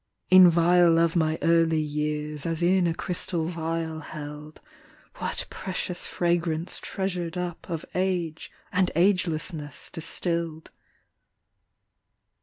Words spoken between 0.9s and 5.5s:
of my early years, As in a crystal vial held, What